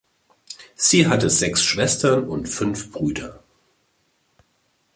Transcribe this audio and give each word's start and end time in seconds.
Sie 0.75 1.05
hatte 1.05 1.29
sechs 1.29 1.61
Schwestern 1.63 2.23
und 2.27 2.49
fünf 2.49 2.91
Brüder. 2.91 3.43